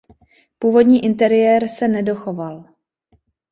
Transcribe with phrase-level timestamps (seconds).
[0.59, 2.65] Původní interiér se nedochoval.